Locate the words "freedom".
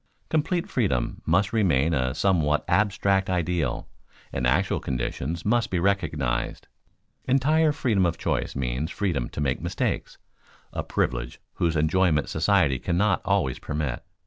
0.67-1.21, 7.71-8.07, 8.89-9.29